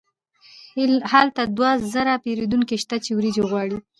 هلته 1.11 1.41
دوه 1.57 1.71
زره 1.93 2.13
پیرودونکي 2.23 2.75
شته 2.83 2.95
چې 3.05 3.11
وریجې 3.13 3.43
غواړي. 3.49 3.77